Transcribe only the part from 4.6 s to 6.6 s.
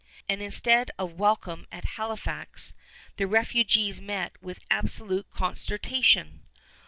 absolute consternation!